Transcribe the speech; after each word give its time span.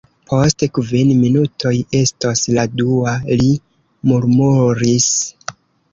Post 0.29 0.63
kvin 0.77 1.11
minutoj 1.17 1.73
estos 1.99 2.43
la 2.59 2.65
dua, 2.81 3.15
li 3.43 3.53
murmuris. 4.13 5.11